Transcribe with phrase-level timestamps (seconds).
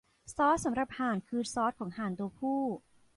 [0.35, 2.59] ซอสสำหรับห่านคือซอสของห่านตัวผู้